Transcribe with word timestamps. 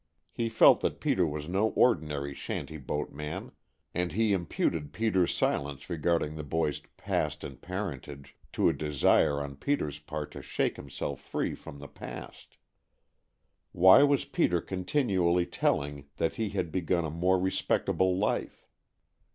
He 0.31 0.49
felt 0.49 0.81
that 0.81 0.99
Peter 0.99 1.27
was 1.27 1.47
no 1.47 1.67
ordinary 1.67 2.33
shanty 2.33 2.77
boat 2.77 3.11
man, 3.11 3.51
and 3.93 4.13
he 4.13 4.33
imputed 4.33 4.93
Peter's 4.93 5.31
silence 5.31 5.91
regarding 5.91 6.33
the 6.33 6.43
boy's 6.43 6.79
past 6.97 7.43
and 7.43 7.61
parentage 7.61 8.35
to 8.53 8.67
a 8.67 8.73
desire 8.73 9.39
on 9.39 9.57
Peter's 9.57 9.99
part 9.99 10.31
to 10.31 10.41
shake 10.41 10.75
himself 10.75 11.21
free 11.21 11.53
from 11.53 11.77
that 11.77 11.93
past. 11.93 12.57
Why 13.73 14.01
was 14.01 14.25
Peter 14.25 14.59
continually 14.59 15.45
telling 15.45 16.07
that 16.17 16.33
he 16.33 16.49
had 16.49 16.71
begun 16.71 17.05
a 17.05 17.11
more 17.11 17.37
respectable 17.39 18.17
life? 18.17 18.65